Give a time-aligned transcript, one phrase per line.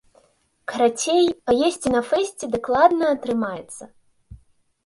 [0.71, 3.83] Карацей, паесці на фэсце дакладна атрымаецца.